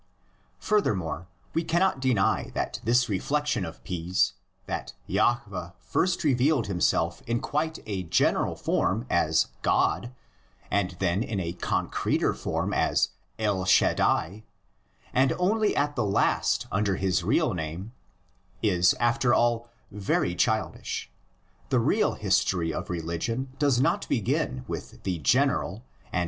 [0.57, 4.33] Furthermore, we cannot deny that this reflexion of P's,
[4.65, 10.11] that Jahveh first revealed himself in quite a general form as "God,"
[10.71, 14.43] and then in a concreter form as El Shaddai,
[15.13, 17.91] and only at the last under his real name,
[18.63, 21.11] is, after all, very childish:
[21.69, 25.77] the real his tory of religion does not begin with the general and 150 THE
[25.77, 26.19] LEGENDS OF GENESIS.